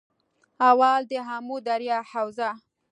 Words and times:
اول- 0.69 1.07
دآمو 1.11 1.57
دریا 1.67 1.99
حوزه 2.11 2.49